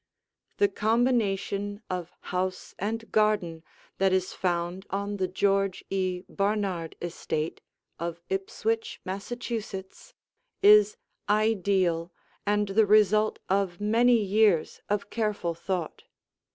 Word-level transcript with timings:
The 0.57 0.67
combination 0.67 1.83
of 1.87 2.11
house 2.33 2.73
and 2.79 3.11
garden 3.11 3.63
that 3.99 4.11
is 4.11 4.33
found 4.33 4.87
on 4.89 5.17
the 5.17 5.27
George 5.27 5.85
E. 5.91 6.23
Barnard 6.27 6.95
estate 6.99 7.61
of 7.99 8.19
Ipswich, 8.27 8.99
Massachusetts, 9.05 10.15
is 10.63 10.97
ideal 11.29 12.11
and 12.47 12.69
the 12.69 12.87
result 12.87 13.37
of 13.47 13.79
many 13.79 14.15
years 14.19 14.81
of 14.89 15.11
careful 15.11 15.53
thought. 15.53 16.05